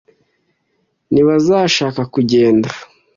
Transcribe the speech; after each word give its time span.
ntibazashaka 1.11 2.01
kugenda. 2.13 2.69